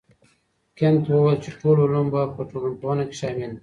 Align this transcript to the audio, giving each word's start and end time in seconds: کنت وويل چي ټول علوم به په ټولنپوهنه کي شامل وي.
کنت 0.77 1.03
وويل 1.09 1.37
چي 1.43 1.49
ټول 1.59 1.75
علوم 1.85 2.07
به 2.13 2.21
په 2.35 2.41
ټولنپوهنه 2.49 3.03
کي 3.09 3.15
شامل 3.21 3.49
وي. 3.51 3.59